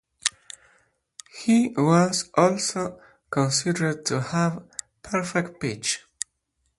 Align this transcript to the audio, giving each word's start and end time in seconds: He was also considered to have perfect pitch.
He 1.37 1.75
was 1.77 2.31
also 2.33 2.99
considered 3.29 4.03
to 4.07 4.19
have 4.19 4.63
perfect 5.03 5.59
pitch. 5.61 6.01